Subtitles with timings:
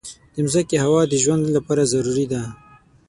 [0.33, 2.41] د مځکې هوا د ژوند لپاره ضروري ده.